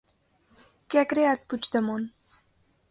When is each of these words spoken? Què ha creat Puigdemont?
Què 0.93 1.01
ha 1.03 1.07
creat 1.11 1.47
Puigdemont? 1.53 2.11